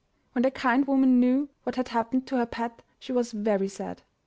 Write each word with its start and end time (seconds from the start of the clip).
63 0.01 0.01
MY 0.01 0.17
BOOK 0.17 0.23
HOUSE 0.23 0.35
When 0.35 0.41
the 0.41 0.59
kind 0.59 0.87
woman 0.87 1.19
knew 1.19 1.49
what 1.61 1.75
had 1.75 1.89
happened 1.89 2.25
to 2.25 2.37
her 2.37 2.47
pet 2.47 2.81
she 2.97 3.11
was 3.13 3.33
very 3.33 3.67
sad. 3.67 4.01